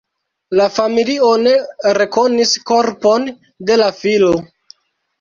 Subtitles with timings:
[0.59, 1.53] La familio ne
[1.99, 3.31] rekonis korpon
[3.71, 4.37] de la filo.